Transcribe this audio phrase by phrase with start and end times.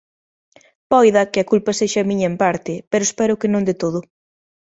[0.91, 3.99] Poida que a culpa sexa miña en parte, pero espero que non de todo.